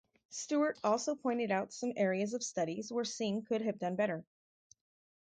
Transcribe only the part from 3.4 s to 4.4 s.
could have done better.